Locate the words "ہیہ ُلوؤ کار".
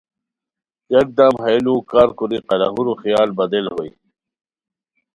1.43-2.09